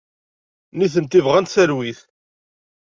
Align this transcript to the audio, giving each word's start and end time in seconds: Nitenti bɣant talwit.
Nitenti 0.77 1.19
bɣant 1.25 1.51
talwit. 1.53 1.99